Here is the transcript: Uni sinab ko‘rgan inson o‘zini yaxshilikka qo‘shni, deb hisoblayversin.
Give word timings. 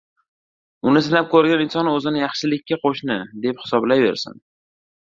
Uni 0.91 1.03
sinab 1.07 1.29
ko‘rgan 1.35 1.63
inson 1.67 1.91
o‘zini 1.93 2.25
yaxshilikka 2.25 2.81
qo‘shni, 2.87 3.23
deb 3.47 3.65
hisoblayversin. 3.67 4.43